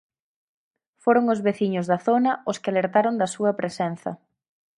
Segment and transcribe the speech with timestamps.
[1.03, 4.11] Foron os veciños da zona os que alertaron da súa presenza.